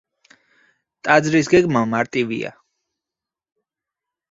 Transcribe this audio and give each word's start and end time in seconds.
ტაძრის 1.07 1.51
გეგმა 1.55 1.85
მარტივია. 1.93 2.53